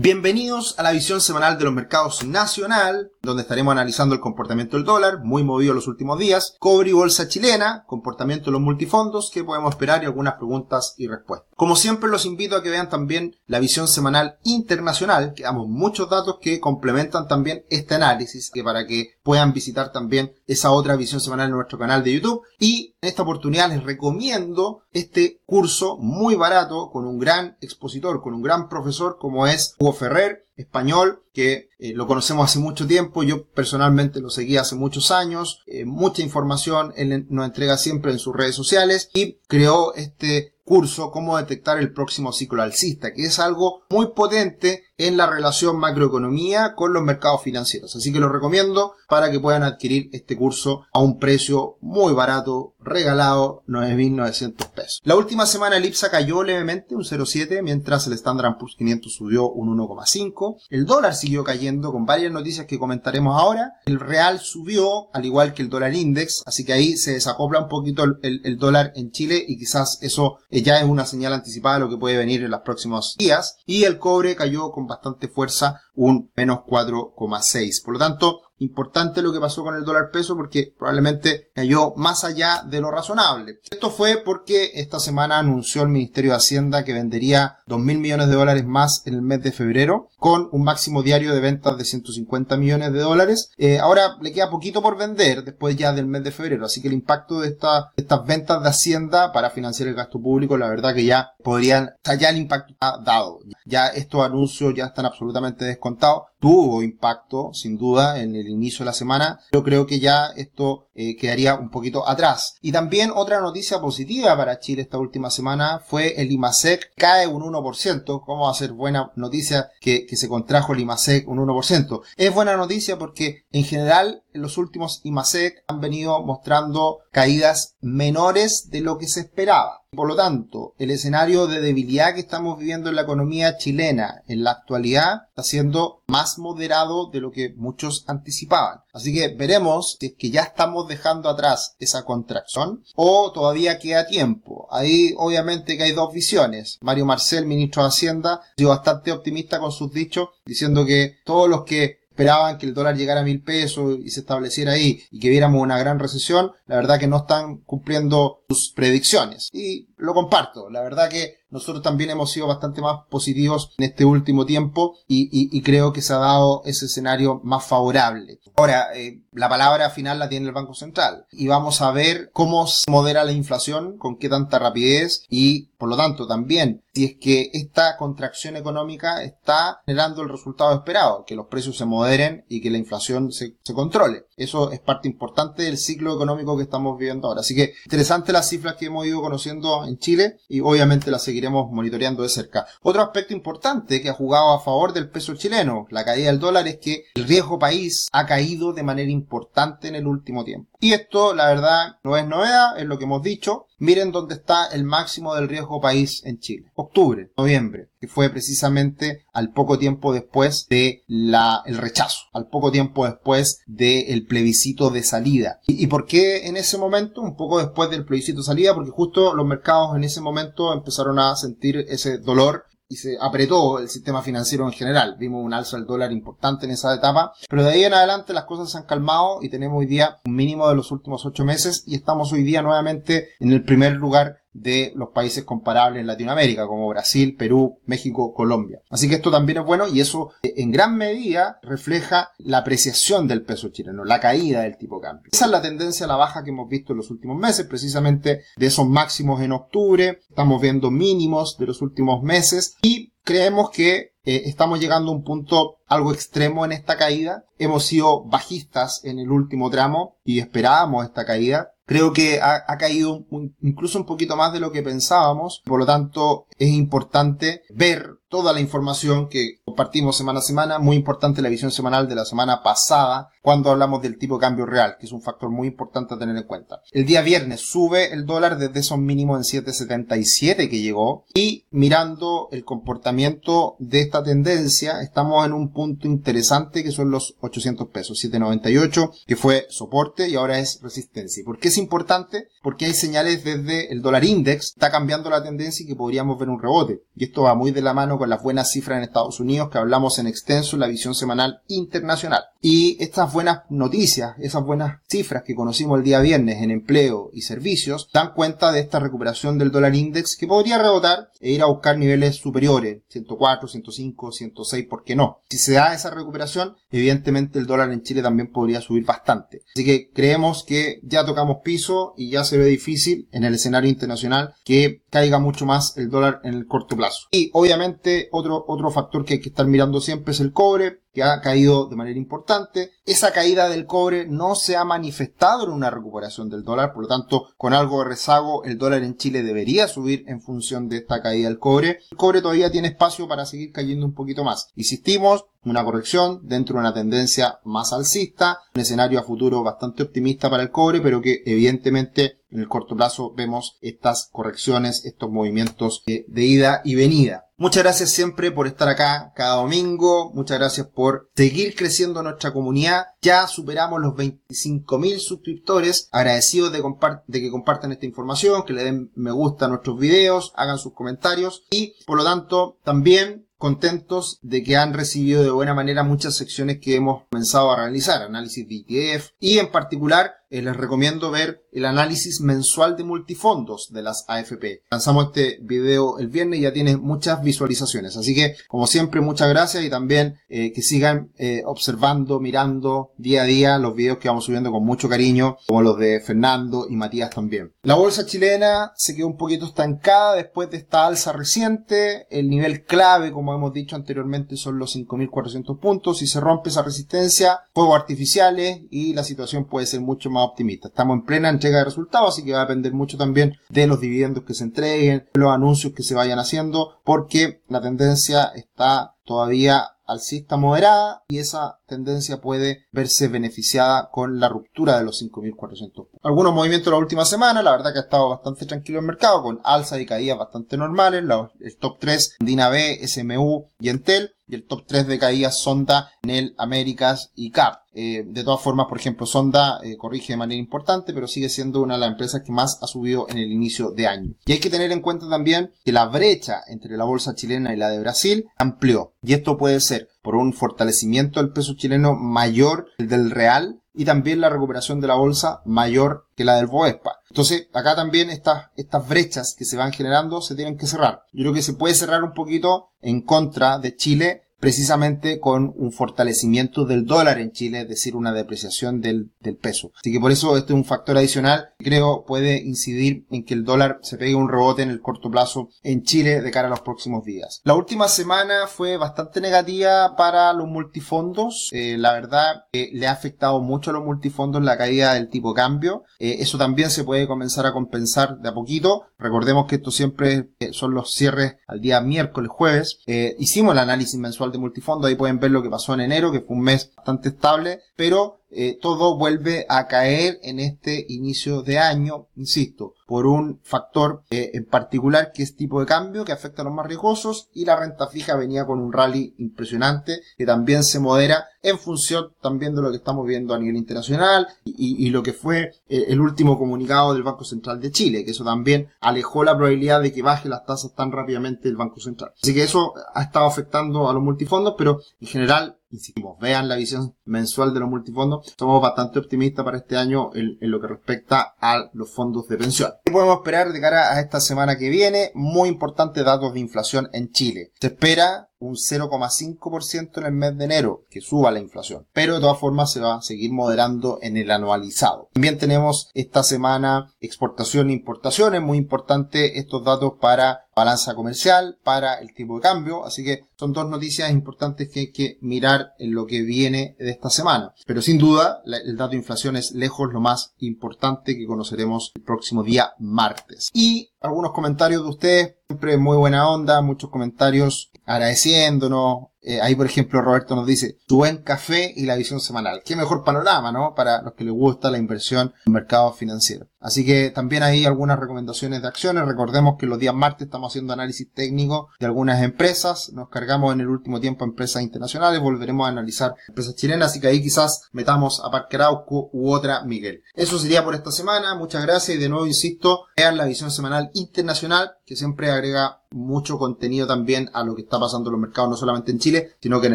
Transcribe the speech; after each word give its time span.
Bienvenidos 0.00 0.78
a 0.78 0.84
la 0.84 0.92
visión 0.92 1.20
semanal 1.20 1.58
de 1.58 1.64
los 1.64 1.74
mercados 1.74 2.24
nacional, 2.24 3.10
donde 3.28 3.42
estaremos 3.42 3.72
analizando 3.72 4.14
el 4.14 4.20
comportamiento 4.20 4.76
del 4.76 4.84
dólar, 4.84 5.20
muy 5.22 5.44
movido 5.44 5.74
los 5.74 5.86
últimos 5.86 6.18
días, 6.18 6.56
cobre 6.58 6.90
y 6.90 6.92
bolsa 6.92 7.28
chilena, 7.28 7.84
comportamiento 7.86 8.46
de 8.46 8.52
los 8.52 8.60
multifondos, 8.60 9.30
que 9.30 9.44
podemos 9.44 9.70
esperar 9.70 10.02
y 10.02 10.06
algunas 10.06 10.34
preguntas 10.34 10.94
y 10.96 11.06
respuestas. 11.06 11.48
Como 11.56 11.76
siempre 11.76 12.10
los 12.10 12.24
invito 12.24 12.56
a 12.56 12.62
que 12.62 12.70
vean 12.70 12.88
también 12.88 13.36
la 13.46 13.60
visión 13.60 13.88
semanal 13.88 14.38
internacional, 14.44 15.34
que 15.34 15.42
damos 15.42 15.68
muchos 15.68 16.08
datos 16.08 16.38
que 16.40 16.60
complementan 16.60 17.28
también 17.28 17.64
este 17.70 17.94
análisis, 17.94 18.50
que 18.50 18.64
para 18.64 18.86
que 18.86 19.10
puedan 19.22 19.52
visitar 19.52 19.92
también 19.92 20.32
esa 20.46 20.70
otra 20.70 20.96
visión 20.96 21.20
semanal 21.20 21.48
en 21.48 21.54
nuestro 21.54 21.78
canal 21.78 22.02
de 22.02 22.14
YouTube. 22.14 22.42
Y 22.58 22.96
en 23.00 23.08
esta 23.08 23.22
oportunidad 23.22 23.68
les 23.68 23.84
recomiendo 23.84 24.82
este 24.92 25.40
curso 25.46 25.96
muy 25.98 26.34
barato 26.34 26.90
con 26.90 27.06
un 27.06 27.18
gran 27.18 27.56
expositor, 27.60 28.22
con 28.22 28.34
un 28.34 28.42
gran 28.42 28.68
profesor 28.68 29.18
como 29.18 29.46
es 29.46 29.74
Hugo 29.78 29.92
Ferrer, 29.92 30.47
español, 30.58 31.22
que 31.32 31.70
eh, 31.78 31.94
lo 31.94 32.06
conocemos 32.06 32.44
hace 32.44 32.58
mucho 32.58 32.86
tiempo, 32.86 33.22
yo 33.22 33.46
personalmente 33.46 34.20
lo 34.20 34.28
seguí 34.28 34.56
hace 34.56 34.74
muchos 34.74 35.10
años, 35.12 35.62
eh, 35.66 35.84
mucha 35.84 36.20
información, 36.20 36.92
él 36.96 37.26
nos 37.30 37.46
entrega 37.46 37.78
siempre 37.78 38.10
en 38.10 38.18
sus 38.18 38.34
redes 38.34 38.56
sociales 38.56 39.08
y 39.14 39.38
creó 39.46 39.94
este 39.94 40.56
curso 40.68 41.10
cómo 41.10 41.38
detectar 41.38 41.78
el 41.78 41.92
próximo 41.92 42.30
ciclo 42.30 42.62
alcista, 42.62 43.14
que 43.14 43.24
es 43.24 43.38
algo 43.38 43.84
muy 43.88 44.08
potente 44.08 44.84
en 44.98 45.16
la 45.16 45.26
relación 45.26 45.78
macroeconomía 45.78 46.74
con 46.74 46.92
los 46.92 47.02
mercados 47.02 47.42
financieros. 47.42 47.94
Así 47.96 48.12
que 48.12 48.18
lo 48.18 48.28
recomiendo 48.28 48.94
para 49.08 49.30
que 49.30 49.40
puedan 49.40 49.62
adquirir 49.62 50.10
este 50.12 50.36
curso 50.36 50.82
a 50.92 51.00
un 51.00 51.18
precio 51.18 51.78
muy 51.80 52.12
barato, 52.12 52.74
regalado, 52.80 53.62
9.900 53.68 54.70
pesos. 54.70 55.00
La 55.04 55.14
última 55.14 55.46
semana 55.46 55.76
el 55.76 55.84
IPSA 55.84 56.10
cayó 56.10 56.42
levemente, 56.42 56.94
un 56.96 57.04
0,7, 57.04 57.62
mientras 57.62 58.06
el 58.06 58.12
Standard 58.14 58.58
Poor's 58.58 58.74
500 58.76 59.12
subió 59.12 59.48
un 59.48 59.78
1,5. 59.78 60.56
El 60.68 60.84
dólar 60.84 61.14
siguió 61.14 61.44
cayendo 61.44 61.92
con 61.92 62.04
varias 62.04 62.32
noticias 62.32 62.66
que 62.66 62.78
comentaremos 62.78 63.40
ahora. 63.40 63.74
El 63.86 64.00
real 64.00 64.40
subió, 64.40 65.14
al 65.14 65.24
igual 65.24 65.54
que 65.54 65.62
el 65.62 65.70
dólar 65.70 65.94
index, 65.94 66.42
así 66.44 66.64
que 66.64 66.72
ahí 66.72 66.96
se 66.96 67.12
desacopla 67.12 67.60
un 67.60 67.68
poquito 67.68 68.04
el, 68.22 68.58
dólar 68.58 68.92
en 68.96 69.12
Chile 69.12 69.44
y 69.46 69.58
quizás 69.58 69.98
eso 70.02 70.38
ya 70.62 70.78
es 70.78 70.84
una 70.84 71.06
señal 71.06 71.32
anticipada 71.32 71.76
de 71.76 71.80
lo 71.80 71.90
que 71.90 71.96
puede 71.96 72.16
venir 72.16 72.42
en 72.42 72.50
los 72.50 72.60
próximos 72.60 73.16
días. 73.18 73.56
Y 73.66 73.84
el 73.84 73.98
cobre 73.98 74.36
cayó 74.36 74.70
con 74.70 74.86
bastante 74.86 75.28
fuerza, 75.28 75.80
un 75.94 76.30
menos 76.36 76.60
4,6. 76.66 77.84
Por 77.84 77.94
lo 77.94 77.98
tanto, 77.98 78.40
importante 78.58 79.22
lo 79.22 79.32
que 79.32 79.40
pasó 79.40 79.62
con 79.62 79.74
el 79.74 79.84
dólar 79.84 80.10
peso 80.10 80.36
porque 80.36 80.72
probablemente 80.76 81.50
cayó 81.54 81.94
más 81.96 82.24
allá 82.24 82.62
de 82.64 82.80
lo 82.80 82.90
razonable. 82.90 83.60
Esto 83.70 83.90
fue 83.90 84.22
porque 84.24 84.72
esta 84.74 85.00
semana 85.00 85.38
anunció 85.38 85.82
el 85.82 85.88
Ministerio 85.88 86.32
de 86.32 86.36
Hacienda 86.36 86.84
que 86.84 86.92
vendería 86.92 87.58
2 87.66 87.80
mil 87.80 87.98
millones 87.98 88.28
de 88.28 88.34
dólares 88.34 88.64
más 88.64 89.06
en 89.06 89.14
el 89.14 89.22
mes 89.22 89.42
de 89.42 89.52
febrero 89.52 90.08
con 90.18 90.48
un 90.52 90.64
máximo 90.64 91.02
diario 91.02 91.34
de 91.34 91.40
ventas 91.40 91.78
de 91.78 91.84
150 91.84 92.56
millones 92.56 92.92
de 92.92 93.00
dólares. 93.00 93.50
Eh, 93.56 93.78
ahora 93.78 94.16
le 94.20 94.32
queda 94.32 94.50
poquito 94.50 94.82
por 94.82 94.98
vender 94.98 95.44
después 95.44 95.76
ya 95.76 95.92
del 95.92 96.06
mes 96.06 96.24
de 96.24 96.32
febrero, 96.32 96.66
así 96.66 96.82
que 96.82 96.88
el 96.88 96.94
impacto 96.94 97.40
de, 97.40 97.48
estas 97.48 98.26
ventas 98.26 98.62
de 98.62 98.68
Hacienda 98.68 99.32
para 99.32 99.50
financiar 99.50 99.88
el 99.88 99.94
gasto 99.94 100.20
público, 100.20 100.56
la 100.56 100.68
verdad 100.68 100.94
que 100.94 101.04
ya 101.04 101.32
podrían, 101.42 101.90
o 102.08 102.14
ya 102.14 102.30
el 102.30 102.36
impacto 102.36 102.72
está 102.72 102.98
dado. 103.04 103.40
Ya 103.64 103.88
estos 103.88 104.24
anuncios 104.24 104.74
ya 104.74 104.86
están 104.86 105.06
absolutamente 105.06 105.64
descontados. 105.64 106.22
Tuvo 106.40 106.82
impacto, 106.82 107.52
sin 107.52 107.76
duda, 107.76 108.22
en 108.22 108.36
el 108.36 108.48
inicio 108.48 108.80
de 108.80 108.86
la 108.86 108.92
semana. 108.92 109.40
Yo 109.52 109.64
creo 109.64 109.86
que 109.86 109.98
ya 109.98 110.28
esto 110.36 110.87
eh, 111.00 111.14
quedaría 111.14 111.54
un 111.54 111.70
poquito 111.70 112.08
atrás. 112.08 112.56
Y 112.60 112.72
también 112.72 113.12
otra 113.14 113.40
noticia 113.40 113.80
positiva 113.80 114.36
para 114.36 114.58
Chile 114.58 114.82
esta 114.82 114.98
última 114.98 115.30
semana 115.30 115.78
fue 115.78 116.20
el 116.20 116.32
IMASEC 116.32 116.90
cae 116.96 117.28
un 117.28 117.44
1%. 117.44 118.24
¿Cómo 118.26 118.46
va 118.46 118.50
a 118.50 118.54
ser 118.54 118.72
buena 118.72 119.12
noticia 119.14 119.70
que, 119.80 120.06
que 120.06 120.16
se 120.16 120.28
contrajo 120.28 120.72
el 120.72 120.80
IMASEC 120.80 121.28
un 121.28 121.38
1%? 121.38 122.02
Es 122.16 122.34
buena 122.34 122.56
noticia 122.56 122.98
porque 122.98 123.44
en 123.52 123.62
general 123.62 124.24
en 124.32 124.42
los 124.42 124.58
últimos 124.58 125.00
IMASEC 125.04 125.62
han 125.68 125.80
venido 125.80 126.20
mostrando 126.24 126.98
caídas 127.12 127.76
menores 127.80 128.68
de 128.70 128.80
lo 128.80 128.98
que 128.98 129.06
se 129.06 129.20
esperaba. 129.20 129.82
Por 129.90 130.06
lo 130.06 130.16
tanto, 130.16 130.74
el 130.78 130.90
escenario 130.90 131.46
de 131.46 131.60
debilidad 131.60 132.12
que 132.12 132.20
estamos 132.20 132.58
viviendo 132.58 132.90
en 132.90 132.96
la 132.96 133.02
economía 133.02 133.56
chilena 133.56 134.22
en 134.28 134.44
la 134.44 134.50
actualidad 134.50 135.28
está 135.30 135.42
siendo 135.42 136.02
más 136.06 136.38
moderado 136.38 137.08
de 137.10 137.20
lo 137.20 137.30
que 137.30 137.54
muchos 137.56 138.04
anticipaban. 138.06 138.80
Así 138.92 139.14
que 139.14 139.34
veremos 139.34 139.96
que 139.98 140.30
ya 140.30 140.42
estamos 140.42 140.87
dejando 140.88 141.28
atrás 141.28 141.76
esa 141.78 142.04
contracción 142.04 142.82
o 142.96 143.30
todavía 143.32 143.78
queda 143.78 144.06
tiempo. 144.06 144.66
Ahí 144.70 145.14
obviamente 145.16 145.76
que 145.76 145.84
hay 145.84 145.92
dos 145.92 146.12
visiones. 146.12 146.78
Mario 146.80 147.06
Marcel, 147.06 147.46
ministro 147.46 147.82
de 147.82 147.88
Hacienda, 147.88 148.34
ha 148.34 148.54
sido 148.56 148.70
bastante 148.70 149.12
optimista 149.12 149.60
con 149.60 149.72
sus 149.72 149.92
dichos, 149.92 150.28
diciendo 150.44 150.84
que 150.84 151.18
todos 151.24 151.48
los 151.48 151.64
que 151.64 151.98
esperaban 152.18 152.58
que 152.58 152.66
el 152.66 152.74
dólar 152.74 152.96
llegara 152.96 153.20
a 153.20 153.24
mil 153.24 153.42
pesos 153.44 153.96
y 154.04 154.10
se 154.10 154.20
estableciera 154.20 154.72
ahí 154.72 155.04
y 155.12 155.20
que 155.20 155.28
viéramos 155.28 155.62
una 155.62 155.78
gran 155.78 156.00
recesión, 156.00 156.50
la 156.66 156.74
verdad 156.74 156.98
que 156.98 157.06
no 157.06 157.18
están 157.18 157.58
cumpliendo 157.58 158.42
sus 158.48 158.72
predicciones. 158.74 159.48
Y 159.52 159.86
lo 159.96 160.14
comparto, 160.14 160.68
la 160.68 160.82
verdad 160.82 161.08
que 161.08 161.38
nosotros 161.50 161.82
también 161.82 162.10
hemos 162.10 162.30
sido 162.30 162.46
bastante 162.46 162.80
más 162.80 163.00
positivos 163.08 163.74
en 163.78 163.86
este 163.86 164.04
último 164.04 164.44
tiempo 164.46 164.96
y, 165.06 165.58
creo 165.62 165.92
que 165.92 166.02
se 166.02 166.14
ha 166.14 166.18
dado 166.18 166.62
ese 166.64 166.86
escenario 166.86 167.40
más 167.44 167.66
favorable. 167.66 168.38
Ahora, 168.56 168.88
eh, 168.94 169.22
la 169.32 169.48
palabra 169.48 169.90
final 169.90 170.18
la 170.18 170.28
tiene 170.28 170.46
el 170.46 170.52
Banco 170.52 170.74
Central 170.74 171.26
y 171.30 171.46
vamos 171.46 171.82
a 171.82 171.90
ver 171.90 172.30
cómo 172.32 172.66
se 172.66 172.90
modera 172.90 173.24
la 173.24 173.32
inflación, 173.32 173.98
con 173.98 174.16
qué 174.16 174.28
tanta 174.28 174.58
rapidez 174.58 175.24
y, 175.28 175.66
por 175.76 175.88
lo 175.88 175.96
tanto, 175.96 176.26
también 176.26 176.82
si 176.94 177.04
es 177.04 177.16
que 177.20 177.50
esta 177.52 177.96
contracción 177.96 178.56
económica 178.56 179.22
está 179.22 179.82
generando 179.86 180.22
el 180.22 180.28
resultado 180.28 180.74
esperado, 180.74 181.24
que 181.24 181.36
los 181.36 181.46
precios 181.46 181.76
se 181.76 181.84
moderen 181.84 182.44
y 182.48 182.60
que 182.60 182.70
la 182.70 182.78
inflación 182.78 183.30
se, 183.30 183.56
se 183.62 183.74
controle. 183.74 184.24
Eso 184.36 184.72
es 184.72 184.80
parte 184.80 185.06
importante 185.06 185.62
del 185.62 185.78
ciclo 185.78 186.14
económico 186.14 186.56
que 186.56 186.64
estamos 186.64 186.98
viviendo 186.98 187.28
ahora. 187.28 187.40
Así 187.40 187.54
que 187.54 187.74
interesante 187.84 188.32
las 188.32 188.48
cifras 188.48 188.74
que 188.74 188.86
hemos 188.86 189.06
ido 189.06 189.20
conociendo 189.20 189.84
en 189.86 189.98
Chile 189.98 190.38
y 190.48 190.60
obviamente 190.60 191.12
las 191.12 191.22
seguiremos 191.22 191.37
monitoreando 191.70 192.22
de 192.22 192.28
cerca. 192.28 192.66
Otro 192.82 193.02
aspecto 193.02 193.32
importante 193.32 194.02
que 194.02 194.10
ha 194.10 194.14
jugado 194.14 194.52
a 194.52 194.60
favor 194.60 194.92
del 194.92 195.08
peso 195.08 195.34
chileno, 195.34 195.86
la 195.90 196.04
caída 196.04 196.26
del 196.26 196.40
dólar, 196.40 196.66
es 196.66 196.78
que 196.78 197.04
el 197.14 197.24
riesgo 197.24 197.58
país 197.58 198.08
ha 198.12 198.26
caído 198.26 198.72
de 198.72 198.82
manera 198.82 199.10
importante 199.10 199.88
en 199.88 199.94
el 199.94 200.06
último 200.06 200.44
tiempo. 200.44 200.76
Y 200.80 200.92
esto, 200.92 201.34
la 201.34 201.46
verdad, 201.46 201.96
no 202.02 202.16
es 202.16 202.26
novedad, 202.26 202.78
es 202.78 202.86
lo 202.86 202.98
que 202.98 203.04
hemos 203.04 203.22
dicho. 203.22 203.67
Miren 203.80 204.10
dónde 204.10 204.34
está 204.34 204.66
el 204.66 204.84
máximo 204.84 205.36
del 205.36 205.48
riesgo 205.48 205.80
país 205.80 206.22
en 206.24 206.40
Chile. 206.40 206.72
Octubre, 206.74 207.30
noviembre, 207.36 207.90
que 208.00 208.08
fue 208.08 208.28
precisamente 208.28 209.24
al 209.32 209.52
poco 209.52 209.78
tiempo 209.78 210.12
después 210.12 210.66
de 210.68 211.04
la, 211.06 211.62
el 211.64 211.78
rechazo, 211.78 212.24
al 212.32 212.48
poco 212.48 212.72
tiempo 212.72 213.06
después 213.06 213.60
del 213.66 214.26
plebiscito 214.26 214.90
de 214.90 215.04
salida. 215.04 215.60
¿Y, 215.68 215.84
¿Y 215.84 215.86
por 215.86 216.06
qué 216.06 216.48
en 216.48 216.56
ese 216.56 216.76
momento? 216.76 217.20
Un 217.20 217.36
poco 217.36 217.58
después 217.58 217.88
del 217.88 218.04
plebiscito 218.04 218.38
de 218.38 218.46
salida, 218.46 218.74
porque 218.74 218.90
justo 218.90 219.32
los 219.34 219.46
mercados 219.46 219.94
en 219.94 220.02
ese 220.02 220.20
momento 220.20 220.72
empezaron 220.72 221.20
a 221.20 221.36
sentir 221.36 221.76
ese 221.88 222.18
dolor 222.18 222.64
y 222.88 222.96
se 222.96 223.16
apretó 223.20 223.78
el 223.78 223.88
sistema 223.88 224.22
financiero 224.22 224.64
en 224.64 224.72
general. 224.72 225.16
Vimos 225.18 225.44
un 225.44 225.52
alza 225.52 225.76
del 225.76 225.86
dólar 225.86 226.10
importante 226.10 226.66
en 226.66 226.72
esa 226.72 226.94
etapa, 226.94 227.32
pero 227.48 227.62
de 227.62 227.70
ahí 227.70 227.84
en 227.84 227.94
adelante 227.94 228.32
las 228.32 228.44
cosas 228.44 228.70
se 228.70 228.78
han 228.78 228.86
calmado 228.86 229.40
y 229.42 229.50
tenemos 229.50 229.78
hoy 229.78 229.86
día 229.86 230.18
un 230.24 230.34
mínimo 230.34 230.68
de 230.68 230.74
los 230.74 230.90
últimos 230.90 231.26
ocho 231.26 231.44
meses 231.44 231.84
y 231.86 231.94
estamos 231.94 232.32
hoy 232.32 232.42
día 232.42 232.62
nuevamente 232.62 233.30
en 233.40 233.52
el 233.52 233.64
primer 233.64 233.92
lugar 233.92 234.38
de 234.60 234.92
los 234.94 235.10
países 235.10 235.44
comparables 235.44 236.00
en 236.00 236.06
Latinoamérica, 236.06 236.66
como 236.66 236.88
Brasil, 236.88 237.36
Perú, 237.36 237.80
México, 237.86 238.32
Colombia. 238.34 238.80
Así 238.90 239.08
que 239.08 239.16
esto 239.16 239.30
también 239.30 239.58
es 239.58 239.64
bueno 239.64 239.86
y 239.88 240.00
eso 240.00 240.30
eh, 240.42 240.54
en 240.56 240.70
gran 240.70 240.96
medida 240.96 241.58
refleja 241.62 242.30
la 242.38 242.58
apreciación 242.58 243.28
del 243.28 243.42
peso 243.42 243.68
chileno, 243.70 244.04
la 244.04 244.20
caída 244.20 244.62
del 244.62 244.76
tipo 244.76 244.96
de 244.96 245.02
cambio. 245.02 245.30
Esa 245.32 245.46
es 245.46 245.50
la 245.50 245.62
tendencia 245.62 246.06
a 246.06 246.08
la 246.08 246.16
baja 246.16 246.42
que 246.42 246.50
hemos 246.50 246.68
visto 246.68 246.92
en 246.92 246.98
los 246.98 247.10
últimos 247.10 247.38
meses, 247.38 247.66
precisamente 247.66 248.42
de 248.56 248.66
esos 248.66 248.86
máximos 248.86 249.40
en 249.42 249.52
octubre, 249.52 250.20
estamos 250.28 250.60
viendo 250.60 250.90
mínimos 250.90 251.56
de 251.58 251.66
los 251.66 251.82
últimos 251.82 252.22
meses 252.22 252.76
y 252.82 253.12
creemos 253.22 253.70
que 253.70 254.12
eh, 254.24 254.42
estamos 254.46 254.80
llegando 254.80 255.10
a 255.10 255.14
un 255.14 255.24
punto 255.24 255.78
algo 255.86 256.12
extremo 256.12 256.64
en 256.64 256.72
esta 256.72 256.96
caída. 256.96 257.44
Hemos 257.58 257.84
sido 257.84 258.24
bajistas 258.24 259.02
en 259.04 259.18
el 259.18 259.30
último 259.30 259.70
tramo 259.70 260.18
y 260.24 260.40
esperábamos 260.40 261.06
esta 261.06 261.24
caída 261.24 261.72
creo 261.88 262.12
que 262.12 262.38
ha, 262.42 262.76
caído 262.76 263.24
incluso 263.62 263.98
un 263.98 264.04
poquito 264.04 264.36
más 264.36 264.52
de 264.52 264.60
lo 264.60 264.70
que 264.70 264.82
pensábamos. 264.82 265.62
Por 265.64 265.80
lo 265.80 265.86
tanto, 265.86 266.46
es 266.58 266.68
importante 266.68 267.62
ver 267.70 268.18
toda 268.28 268.52
la 268.52 268.60
información 268.60 269.28
que 269.28 269.60
compartimos 269.64 270.16
semana 270.16 270.40
a 270.40 270.42
semana. 270.42 270.78
Muy 270.78 270.96
importante 270.96 271.42
la 271.42 271.48
visión 271.48 271.70
semanal 271.70 272.08
de 272.08 272.14
la 272.14 272.24
semana 272.24 272.62
pasada 272.62 273.30
cuando 273.42 273.70
hablamos 273.70 274.02
del 274.02 274.18
tipo 274.18 274.34
de 274.34 274.42
cambio 274.42 274.66
real, 274.66 274.96
que 275.00 275.06
es 275.06 275.12
un 275.12 275.22
factor 275.22 275.50
muy 275.50 275.68
importante 275.68 276.14
a 276.14 276.18
tener 276.18 276.36
en 276.36 276.42
cuenta. 276.42 276.82
El 276.92 277.06
día 277.06 277.22
viernes 277.22 277.62
sube 277.62 278.12
el 278.12 278.26
dólar 278.26 278.58
desde 278.58 278.80
esos 278.80 278.98
mínimos 278.98 279.52
en 279.52 279.64
7.77 279.64 280.68
que 280.68 280.82
llegó 280.82 281.24
y 281.34 281.64
mirando 281.70 282.48
el 282.52 282.64
comportamiento 282.64 283.76
de 283.78 284.00
esta 284.00 284.22
tendencia 284.22 285.00
estamos 285.00 285.46
en 285.46 285.52
un 285.52 285.72
punto 285.72 286.06
interesante 286.06 286.84
que 286.84 286.92
son 286.92 287.10
los 287.10 287.36
800 287.40 287.88
pesos, 287.88 288.22
7.98 288.22 289.12
que 289.26 289.36
fue 289.36 289.66
soporte 289.70 290.28
y 290.28 290.34
ahora 290.34 290.58
es 290.58 290.80
resistencia. 290.82 291.42
¿Por 291.44 291.58
qué 291.58 291.68
es 291.68 291.78
importante? 291.78 292.48
Porque 292.62 292.84
hay 292.84 292.92
señales 292.92 293.44
desde 293.44 293.90
el 293.92 294.02
dólar 294.02 294.24
index, 294.24 294.66
está 294.66 294.90
cambiando 294.90 295.30
la 295.30 295.42
tendencia 295.42 295.84
y 295.84 295.86
que 295.86 295.96
podríamos 295.96 296.38
ver 296.38 296.50
un 296.50 296.60
rebote. 296.60 297.02
Y 297.16 297.24
esto 297.24 297.42
va 297.42 297.54
muy 297.54 297.70
de 297.70 297.82
la 297.82 297.94
mano 297.94 298.17
con 298.18 298.30
las 298.30 298.42
buenas 298.42 298.70
cifras 298.70 298.98
en 298.98 299.04
Estados 299.04 299.40
Unidos 299.40 299.70
que 299.70 299.78
hablamos 299.78 300.18
en 300.18 300.26
extenso 300.26 300.76
en 300.76 300.80
la 300.80 300.88
visión 300.88 301.14
semanal 301.14 301.62
internacional. 301.68 302.42
Y 302.60 302.96
estas 303.02 303.32
buenas 303.32 303.60
noticias, 303.70 304.34
esas 304.40 304.64
buenas 304.64 305.00
cifras 305.08 305.44
que 305.44 305.54
conocimos 305.54 305.98
el 305.98 306.04
día 306.04 306.20
viernes 306.20 306.60
en 306.62 306.70
empleo 306.70 307.30
y 307.32 307.42
servicios, 307.42 308.08
dan 308.12 308.32
cuenta 308.34 308.72
de 308.72 308.80
esta 308.80 308.98
recuperación 308.98 309.58
del 309.58 309.70
dólar 309.70 309.94
index 309.94 310.36
que 310.36 310.46
podría 310.46 310.78
rebotar 310.78 311.30
e 311.40 311.52
ir 311.52 311.62
a 311.62 311.66
buscar 311.66 311.96
niveles 311.96 312.36
superiores, 312.36 313.02
104, 313.08 313.68
105, 313.68 314.32
106, 314.32 314.86
¿por 314.86 315.04
qué 315.04 315.14
no? 315.14 315.40
Si 315.48 315.58
se 315.58 315.74
da 315.74 315.94
esa 315.94 316.10
recuperación, 316.10 316.76
evidentemente 316.90 317.58
el 317.58 317.66
dólar 317.66 317.92
en 317.92 318.02
Chile 318.02 318.22
también 318.22 318.50
podría 318.50 318.80
subir 318.80 319.04
bastante. 319.04 319.62
Así 319.74 319.84
que 319.84 320.10
creemos 320.10 320.64
que 320.64 321.00
ya 321.04 321.24
tocamos 321.24 321.58
piso 321.62 322.14
y 322.16 322.30
ya 322.30 322.44
se 322.44 322.58
ve 322.58 322.66
difícil 322.66 323.28
en 323.30 323.44
el 323.44 323.54
escenario 323.54 323.88
internacional 323.88 324.54
que 324.64 325.02
caiga 325.10 325.38
mucho 325.38 325.64
más 325.64 325.96
el 325.96 326.10
dólar 326.10 326.40
en 326.44 326.54
el 326.54 326.66
corto 326.66 326.96
plazo. 326.96 327.28
Y 327.30 327.50
obviamente 327.52 328.07
otro, 328.32 328.64
otro 328.66 328.90
factor 328.90 329.24
que 329.24 329.34
hay 329.34 329.40
que 329.40 329.50
estar 329.50 329.66
mirando 329.66 330.00
siempre 330.00 330.32
es 330.32 330.40
el 330.40 330.52
cobre 330.52 331.00
que 331.12 331.22
ha 331.22 331.40
caído 331.40 331.86
de 331.88 331.96
manera 331.96 332.18
importante. 332.18 332.92
Esa 333.04 333.32
caída 333.32 333.68
del 333.68 333.86
cobre 333.86 334.26
no 334.26 334.54
se 334.54 334.76
ha 334.76 334.84
manifestado 334.84 335.64
en 335.64 335.72
una 335.72 335.90
recuperación 335.90 336.48
del 336.48 336.62
dólar, 336.62 336.92
por 336.92 337.02
lo 337.02 337.08
tanto, 337.08 337.48
con 337.56 337.72
algo 337.72 337.98
de 337.98 338.08
rezago, 338.10 338.62
el 338.64 338.78
dólar 338.78 339.02
en 339.02 339.16
Chile 339.16 339.42
debería 339.42 339.88
subir 339.88 340.24
en 340.28 340.40
función 340.40 340.88
de 340.88 340.98
esta 340.98 341.20
caída 341.20 341.48
del 341.48 341.58
cobre. 341.58 342.00
El 342.10 342.16
cobre 342.16 342.42
todavía 342.42 342.70
tiene 342.70 342.88
espacio 342.88 343.26
para 343.26 343.46
seguir 343.46 343.72
cayendo 343.72 344.06
un 344.06 344.14
poquito 344.14 344.44
más. 344.44 344.70
Insistimos, 344.76 345.46
una 345.64 345.84
corrección 345.84 346.40
dentro 346.44 346.74
de 346.74 346.80
una 346.80 346.94
tendencia 346.94 347.58
más 347.64 347.92
alcista, 347.92 348.60
un 348.74 348.80
escenario 348.80 349.18
a 349.18 349.24
futuro 349.24 349.62
bastante 349.62 350.02
optimista 350.02 350.48
para 350.48 350.62
el 350.62 350.70
cobre, 350.70 351.00
pero 351.00 351.20
que 351.20 351.42
evidentemente 351.44 352.38
en 352.50 352.60
el 352.60 352.68
corto 352.68 352.96
plazo 352.96 353.32
vemos 353.34 353.76
estas 353.80 354.28
correcciones, 354.32 355.04
estos 355.04 355.30
movimientos 355.30 356.02
de, 356.06 356.24
de 356.28 356.44
ida 356.44 356.80
y 356.84 356.94
venida. 356.94 357.47
Muchas 357.60 357.82
gracias 357.82 358.12
siempre 358.12 358.52
por 358.52 358.68
estar 358.68 358.88
acá 358.88 359.32
cada 359.34 359.56
domingo. 359.56 360.30
Muchas 360.32 360.60
gracias 360.60 360.86
por 360.86 361.28
seguir 361.34 361.74
creciendo 361.74 362.22
nuestra 362.22 362.52
comunidad. 362.52 363.06
Ya 363.20 363.48
superamos 363.48 364.00
los 364.00 364.14
25.000 364.14 365.18
suscriptores. 365.18 366.08
Agradecidos 366.12 366.70
de, 366.70 366.80
de, 367.26 367.40
que 367.40 367.50
compartan 367.50 367.90
esta 367.90 368.06
información, 368.06 368.62
que 368.62 368.74
le 368.74 368.84
den 368.84 369.10
me 369.16 369.32
gusta 369.32 369.64
a 369.64 369.68
nuestros 369.68 369.98
videos, 369.98 370.52
hagan 370.54 370.78
sus 370.78 370.92
comentarios 370.92 371.64
y 371.68 371.96
por 372.06 372.18
lo 372.18 372.22
tanto 372.22 372.78
también 372.84 373.48
contentos 373.58 374.38
de 374.40 374.62
que 374.62 374.76
han 374.76 374.94
recibido 374.94 375.42
de 375.42 375.50
buena 375.50 375.74
manera 375.74 376.04
muchas 376.04 376.36
secciones 376.36 376.78
que 376.78 376.94
hemos 376.94 377.24
comenzado 377.28 377.72
a 377.72 377.76
realizar, 377.76 378.22
análisis 378.22 378.68
de 378.68 378.84
ETF 378.86 379.30
y 379.40 379.58
en 379.58 379.72
particular 379.72 380.36
eh, 380.50 380.62
les 380.62 380.76
recomiendo 380.76 381.30
ver 381.30 381.62
el 381.72 381.84
análisis 381.84 382.40
mensual 382.40 382.96
de 382.96 383.04
multifondos 383.04 383.92
de 383.92 384.02
las 384.02 384.24
AFP. 384.28 384.82
Lanzamos 384.90 385.26
este 385.26 385.58
video 385.60 386.18
el 386.18 386.28
viernes 386.28 386.60
y 386.60 386.62
ya 386.62 386.72
tiene 386.72 386.96
muchas 386.96 387.42
visualizaciones. 387.42 388.16
Así 388.16 388.34
que, 388.34 388.54
como 388.66 388.86
siempre, 388.86 389.20
muchas 389.20 389.48
gracias 389.48 389.84
y 389.84 389.90
también 389.90 390.38
eh, 390.48 390.72
que 390.72 390.82
sigan 390.82 391.32
eh, 391.36 391.62
observando, 391.66 392.40
mirando 392.40 393.12
día 393.18 393.42
a 393.42 393.44
día 393.44 393.78
los 393.78 393.94
videos 393.94 394.18
que 394.18 394.28
vamos 394.28 394.44
subiendo 394.44 394.72
con 394.72 394.84
mucho 394.84 395.08
cariño, 395.08 395.58
como 395.66 395.82
los 395.82 395.98
de 395.98 396.20
Fernando 396.20 396.86
y 396.88 396.96
Matías 396.96 397.30
también. 397.30 397.72
La 397.82 397.94
bolsa 397.94 398.26
chilena 398.26 398.92
se 398.96 399.14
quedó 399.14 399.26
un 399.26 399.36
poquito 399.36 399.66
estancada 399.66 400.34
después 400.34 400.70
de 400.70 400.78
esta 400.78 401.06
alza 401.06 401.32
reciente. 401.32 402.26
El 402.30 402.48
nivel 402.48 402.84
clave, 402.84 403.32
como 403.32 403.54
hemos 403.54 403.72
dicho 403.72 403.96
anteriormente, 403.96 404.56
son 404.56 404.78
los 404.78 404.96
5.400 404.96 405.78
puntos. 405.78 406.18
Si 406.18 406.26
se 406.26 406.40
rompe 406.40 406.70
esa 406.70 406.82
resistencia, 406.82 407.60
fuegos 407.74 407.96
artificiales 407.96 408.80
y 408.90 409.12
la 409.12 409.24
situación 409.24 409.66
puede 409.66 409.86
ser 409.86 410.00
mucho 410.00 410.30
más 410.30 410.37
optimista. 410.44 410.88
Estamos 410.88 411.18
en 411.18 411.24
plena 411.24 411.48
entrega 411.48 411.78
de 411.78 411.84
resultados, 411.84 412.30
así 412.30 412.44
que 412.44 412.52
va 412.52 412.58
a 412.58 412.66
depender 412.66 412.92
mucho 412.92 413.16
también 413.16 413.56
de 413.68 413.86
los 413.86 414.00
dividendos 414.00 414.44
que 414.44 414.54
se 414.54 414.64
entreguen, 414.64 415.28
los 415.34 415.52
anuncios 415.52 415.92
que 415.92 416.02
se 416.02 416.14
vayan 416.14 416.38
haciendo, 416.38 417.00
porque 417.04 417.62
la 417.68 417.80
tendencia 417.80 418.52
está 418.54 419.14
todavía 419.24 419.84
alcista 420.08 420.56
moderada 420.56 421.22
y 421.28 421.38
esa 421.38 421.78
tendencia 421.86 422.40
puede 422.40 422.86
verse 422.92 423.28
beneficiada 423.28 424.08
con 424.10 424.40
la 424.40 424.48
ruptura 424.48 424.98
de 424.98 425.04
los 425.04 425.22
5.400 425.22 426.08
Algunos 426.22 426.54
movimientos 426.54 426.90
la 426.90 426.98
última 426.98 427.26
semana, 427.26 427.62
la 427.62 427.72
verdad 427.72 427.92
que 427.92 427.98
ha 427.98 428.02
estado 428.02 428.30
bastante 428.30 428.64
tranquilo 428.64 428.98
el 428.98 429.04
mercado, 429.04 429.42
con 429.42 429.60
alzas 429.64 430.00
y 430.00 430.06
caídas 430.06 430.38
bastante 430.38 430.76
normales, 430.76 431.24
el 431.60 431.76
top 431.76 431.98
3, 432.00 432.36
Dina 432.40 432.70
SMU 433.06 433.66
y 433.78 433.90
Entel, 433.90 434.34
y 434.48 434.54
el 434.54 434.64
top 434.64 434.84
3 434.86 435.06
de 435.06 435.18
caídas 435.18 435.60
Sonda, 435.60 436.10
Nel, 436.22 436.54
Américas 436.58 437.32
y 437.34 437.50
CAP. 437.50 437.82
Eh, 437.92 438.24
de 438.26 438.44
todas 438.44 438.62
formas, 438.62 438.86
por 438.88 438.98
ejemplo, 438.98 439.26
Sonda 439.26 439.80
eh, 439.82 439.96
corrige 439.96 440.32
de 440.32 440.36
manera 440.36 440.58
importante, 440.58 441.12
pero 441.12 441.26
sigue 441.26 441.48
siendo 441.48 441.82
una 441.82 441.94
de 441.94 442.00
las 442.00 442.10
empresas 442.10 442.42
que 442.44 442.52
más 442.52 442.78
ha 442.82 442.86
subido 442.86 443.26
en 443.28 443.38
el 443.38 443.50
inicio 443.50 443.90
de 443.90 444.06
año. 444.06 444.34
Y 444.46 444.52
hay 444.52 444.60
que 444.60 444.70
tener 444.70 444.92
en 444.92 445.00
cuenta 445.00 445.28
también 445.28 445.72
que 445.84 445.92
la 445.92 446.06
brecha 446.06 446.60
entre 446.68 446.96
la 446.96 447.04
bolsa 447.04 447.34
chilena 447.34 447.74
y 447.74 447.76
la 447.76 447.90
de 447.90 448.00
Brasil 448.00 448.46
amplió. 448.56 449.14
Y 449.22 449.34
esto 449.34 449.58
puede 449.58 449.80
ser 449.80 450.08
por 450.22 450.36
un 450.36 450.52
fortalecimiento 450.52 451.40
del 451.40 451.52
peso 451.52 451.74
chileno 451.74 452.14
mayor 452.14 452.86
que 452.96 453.04
el 453.04 453.08
del 453.08 453.30
real 453.30 453.80
y 453.94 454.04
también 454.04 454.40
la 454.40 454.48
recuperación 454.48 455.00
de 455.00 455.08
la 455.08 455.16
bolsa 455.16 455.60
mayor 455.64 456.26
que 456.36 456.44
la 456.44 456.56
del 456.56 456.68
Boespa. 456.68 457.17
Entonces, 457.30 457.68
acá 457.74 457.94
también 457.94 458.30
estas, 458.30 458.68
estas 458.76 459.06
brechas 459.06 459.54
que 459.56 459.64
se 459.64 459.76
van 459.76 459.92
generando 459.92 460.40
se 460.40 460.54
tienen 460.54 460.78
que 460.78 460.86
cerrar. 460.86 461.24
Yo 461.32 461.42
creo 461.42 461.54
que 461.54 461.62
se 461.62 461.74
puede 461.74 461.94
cerrar 461.94 462.24
un 462.24 462.32
poquito 462.32 462.90
en 463.00 463.20
contra 463.22 463.78
de 463.78 463.96
Chile 463.96 464.47
precisamente 464.58 465.40
con 465.40 465.72
un 465.76 465.92
fortalecimiento 465.92 466.84
del 466.84 467.04
dólar 467.04 467.38
en 467.38 467.52
Chile, 467.52 467.82
es 467.82 467.88
decir, 467.88 468.16
una 468.16 468.32
depreciación 468.32 469.00
del, 469.00 469.30
del 469.40 469.56
peso. 469.56 469.92
Así 469.98 470.12
que 470.12 470.20
por 470.20 470.32
eso 470.32 470.56
este 470.56 470.72
es 470.72 470.76
un 470.76 470.84
factor 470.84 471.16
adicional 471.16 471.70
que 471.78 471.84
creo 471.86 472.24
puede 472.26 472.62
incidir 472.62 473.26
en 473.30 473.44
que 473.44 473.54
el 473.54 473.64
dólar 473.64 473.98
se 474.02 474.16
pegue 474.16 474.34
un 474.34 474.48
rebote 474.48 474.82
en 474.82 474.90
el 474.90 475.00
corto 475.00 475.30
plazo 475.30 475.68
en 475.82 476.02
Chile 476.02 476.40
de 476.40 476.50
cara 476.50 476.68
a 476.68 476.70
los 476.70 476.80
próximos 476.80 477.24
días. 477.24 477.60
La 477.64 477.74
última 477.74 478.08
semana 478.08 478.66
fue 478.66 478.96
bastante 478.96 479.40
negativa 479.40 480.16
para 480.16 480.52
los 480.52 480.66
multifondos. 480.66 481.70
Eh, 481.72 481.96
la 481.98 482.12
verdad 482.12 482.64
le 482.72 483.06
ha 483.06 483.12
afectado 483.12 483.60
mucho 483.60 483.90
a 483.90 483.94
los 483.94 484.04
multifondos 484.04 484.62
la 484.62 484.76
caída 484.76 485.14
del 485.14 485.28
tipo 485.28 485.54
cambio. 485.54 486.04
Eh, 486.18 486.36
eso 486.40 486.58
también 486.58 486.90
se 486.90 487.04
puede 487.04 487.26
comenzar 487.26 487.66
a 487.66 487.72
compensar 487.72 488.38
de 488.38 488.48
a 488.48 488.54
poquito. 488.54 489.04
Recordemos 489.18 489.66
que 489.66 489.76
esto 489.76 489.90
siempre 489.90 490.50
eh, 490.60 490.72
son 490.72 490.94
los 490.94 491.12
cierres 491.12 491.56
al 491.66 491.80
día 491.80 492.00
miércoles, 492.00 492.50
jueves. 492.50 493.00
hicimos 493.06 493.72
el 493.72 493.80
análisis 493.80 494.18
mensual 494.18 494.52
de 494.52 494.58
multifondo, 494.58 495.06
ahí 495.06 495.16
pueden 495.16 495.40
ver 495.40 495.50
lo 495.50 495.62
que 495.62 495.70
pasó 495.70 495.94
en 495.94 496.00
enero, 496.00 496.32
que 496.32 496.40
fue 496.40 496.56
un 496.56 496.62
mes 496.62 496.92
bastante 496.96 497.30
estable, 497.30 497.80
pero 497.96 498.40
eh, 498.50 498.78
todo 498.80 499.16
vuelve 499.18 499.66
a 499.68 499.86
caer 499.86 500.38
en 500.42 500.58
este 500.60 501.04
inicio 501.08 501.62
de 501.62 501.78
año, 501.78 502.28
insisto, 502.36 502.94
por 503.06 503.26
un 503.26 503.60
factor 503.62 504.22
eh, 504.30 504.50
en 504.54 504.64
particular 504.66 505.32
que 505.32 505.42
es 505.42 505.56
tipo 505.56 505.80
de 505.80 505.86
cambio 505.86 506.24
que 506.24 506.32
afecta 506.32 506.62
a 506.62 506.64
los 506.64 506.74
más 506.74 506.86
riesgosos 506.86 507.48
y 507.54 507.64
la 507.64 507.78
renta 507.78 508.06
fija 508.06 508.36
venía 508.36 508.66
con 508.66 508.80
un 508.80 508.92
rally 508.92 509.34
impresionante 509.38 510.20
que 510.36 510.46
también 510.46 510.84
se 510.84 510.98
modera 510.98 511.46
en 511.62 511.78
función 511.78 512.32
también 512.40 512.74
de 512.74 512.82
lo 512.82 512.90
que 512.90 512.98
estamos 512.98 513.26
viendo 513.26 513.54
a 513.54 513.58
nivel 513.58 513.76
internacional 513.76 514.46
y, 514.64 515.08
lo 515.10 515.22
que 515.22 515.32
fue 515.32 515.72
eh, 515.88 516.04
el 516.08 516.20
último 516.20 516.58
comunicado 516.58 517.14
del 517.14 517.22
Banco 517.22 517.44
Central 517.44 517.80
de 517.80 517.90
Chile, 517.90 518.24
que 518.24 518.32
eso 518.32 518.44
también 518.44 518.88
alejó 519.00 519.42
la 519.42 519.56
probabilidad 519.56 520.02
de 520.02 520.12
que 520.12 520.22
baje 520.22 520.48
las 520.48 520.64
tasas 520.64 520.94
tan 520.94 521.10
rápidamente 521.10 521.68
el 521.68 521.76
Banco 521.76 522.00
Central. 522.00 522.32
Así 522.40 522.54
que 522.54 522.62
eso 522.62 522.92
ha 523.14 523.22
estado 523.22 523.46
afectando 523.46 524.08
a 524.08 524.12
los 524.12 524.22
multifondos, 524.22 524.74
pero 524.76 525.00
en 525.20 525.28
general 525.28 525.78
insistimos, 525.90 526.38
vean 526.38 526.68
la 526.68 526.76
visión 526.76 527.16
mensual 527.24 527.74
de 527.74 527.80
los 527.80 527.88
multifondos. 527.88 528.54
Somos 528.58 528.82
bastante 528.82 529.18
optimistas 529.18 529.64
para 529.64 529.78
este 529.78 529.96
año 529.96 530.30
en, 530.34 530.58
lo 530.60 530.80
que 530.80 530.88
respecta 530.88 531.54
a 531.60 531.90
los 531.92 532.12
fondos 532.12 532.48
de 532.48 532.58
pensión. 532.58 532.92
¿Qué 533.04 533.12
podemos 533.12 533.38
esperar 533.38 533.72
de 533.72 533.80
cara 533.80 534.12
a 534.12 534.20
esta 534.20 534.40
semana 534.40 534.76
que 534.76 534.88
viene? 534.88 535.30
Muy 535.34 535.68
importante 535.68 536.22
datos 536.22 536.52
de 536.52 536.60
inflación 536.60 537.08
en 537.12 537.30
Chile. 537.32 537.72
Se 537.80 537.88
espera 537.88 538.50
un 538.60 538.74
0,5% 538.74 540.18
en 540.18 540.26
el 540.26 540.32
mes 540.32 540.56
de 540.56 540.64
enero, 540.64 541.04
que 541.10 541.20
suba 541.20 541.50
la 541.50 541.60
inflación. 541.60 542.06
Pero 542.12 542.34
de 542.34 542.40
todas 542.40 542.58
formas 542.58 542.92
se 542.92 543.00
va 543.00 543.16
a 543.16 543.22
seguir 543.22 543.52
moderando 543.52 544.18
en 544.22 544.36
el 544.36 544.50
anualizado. 544.50 545.28
También 545.32 545.58
tenemos 545.58 546.10
esta 546.14 546.42
semana 546.42 547.12
exportación 547.20 547.90
e 547.90 547.94
importación. 547.94 548.54
Es 548.54 548.62
muy 548.62 548.78
importante 548.78 549.58
estos 549.58 549.84
datos 549.84 550.14
para 550.20 550.66
balanza 550.74 551.14
comercial, 551.14 551.78
para 551.82 552.14
el 552.14 552.32
tipo 552.34 552.56
de 552.56 552.62
cambio. 552.62 553.04
Así 553.04 553.24
que 553.24 553.42
son 553.56 553.72
dos 553.72 553.88
noticias 553.88 554.30
importantes 554.30 554.88
que 554.88 555.00
hay 555.00 555.12
que 555.12 555.38
mirar 555.40 555.94
en 555.98 556.14
lo 556.14 556.26
que 556.26 556.42
viene 556.42 556.94
de 556.98 557.10
esta 557.10 557.30
semana. 557.30 557.74
Pero 557.86 558.00
sin 558.00 558.18
duda, 558.18 558.62
el 558.64 558.96
dato 558.96 559.10
de 559.10 559.16
inflación 559.16 559.56
es 559.56 559.72
lejos 559.72 560.12
lo 560.12 560.20
más 560.20 560.54
importante 560.58 561.36
que 561.36 561.46
conoceremos 561.46 562.12
el 562.14 562.22
próximo 562.22 562.62
día 562.62 562.92
martes. 562.98 563.70
Y 563.72 564.10
algunos 564.20 564.52
comentarios 564.52 565.02
de 565.02 565.08
ustedes, 565.08 565.56
siempre 565.66 565.96
muy 565.96 566.16
buena 566.16 566.48
onda, 566.50 566.80
muchos 566.80 567.10
comentarios 567.10 567.90
agradeciéndonos. 568.04 569.28
Eh, 569.40 569.60
ahí, 569.60 569.74
por 569.74 569.86
ejemplo, 569.86 570.20
Roberto 570.20 570.56
nos 570.56 570.66
dice, 570.66 570.98
tu 571.06 571.16
buen 571.16 571.38
café 571.38 571.92
y 571.96 572.06
la 572.06 572.16
visión 572.16 572.40
semanal. 572.40 572.82
Qué 572.84 572.96
mejor 572.96 573.24
panorama, 573.24 573.72
¿no? 573.72 573.94
Para 573.94 574.22
los 574.22 574.34
que 574.34 574.44
les 574.44 574.52
gusta 574.52 574.90
la 574.90 574.98
inversión 574.98 575.52
en 575.66 575.72
mercados 575.72 576.16
financieros. 576.16 576.68
Así 576.80 577.04
que 577.04 577.30
también 577.30 577.62
hay 577.62 577.84
algunas 577.84 578.18
recomendaciones 578.18 578.82
de 578.82 578.88
acciones. 578.88 579.26
Recordemos 579.26 579.76
que 579.78 579.86
los 579.86 579.98
días 579.98 580.14
martes 580.14 580.46
estamos 580.46 580.72
haciendo 580.72 580.92
análisis 580.92 581.32
técnico 581.32 581.88
de 581.98 582.06
algunas 582.06 582.42
empresas. 582.42 583.10
Nos 583.12 583.28
cargamos 583.30 583.72
en 583.72 583.80
el 583.80 583.88
último 583.88 584.20
tiempo 584.20 584.44
empresas 584.44 584.82
internacionales. 584.82 585.40
Volveremos 585.40 585.86
a 585.86 585.90
analizar 585.90 586.34
empresas 586.48 586.76
chilenas. 586.76 587.10
Así 587.10 587.20
que 587.20 587.28
ahí 587.28 587.42
quizás 587.42 587.88
metamos 587.92 588.40
a 588.44 588.50
Parker 588.50 588.82
Arauco 588.82 589.28
u 589.32 589.52
otra 589.52 589.82
Miguel. 589.84 590.22
Eso 590.34 590.58
sería 590.58 590.84
por 590.84 590.94
esta 590.94 591.10
semana. 591.10 591.54
Muchas 591.56 591.84
gracias 591.84 592.16
y 592.16 592.20
de 592.20 592.28
nuevo 592.28 592.46
insisto, 592.46 593.06
vean 593.16 593.36
la 593.36 593.44
visión 593.44 593.70
semanal 593.70 594.10
internacional 594.14 594.92
que 595.04 595.16
siempre 595.16 595.50
agrega 595.50 596.02
mucho 596.10 596.58
contenido 596.58 597.06
también 597.06 597.50
a 597.52 597.62
lo 597.64 597.74
que 597.74 597.82
está 597.82 597.98
pasando 597.98 598.30
en 598.30 598.32
los 598.32 598.40
mercados, 598.40 598.70
no 598.70 598.76
solamente 598.76 599.12
en 599.12 599.18
Chile, 599.18 599.52
sino 599.60 599.80
que 599.80 599.88
en 599.88 599.94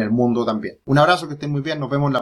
el 0.00 0.10
mundo 0.10 0.44
también. 0.44 0.78
Un 0.84 0.98
abrazo, 0.98 1.26
que 1.26 1.34
estén 1.34 1.50
muy 1.50 1.60
bien, 1.60 1.80
nos 1.80 1.90
vemos 1.90 2.10
la 2.10 2.12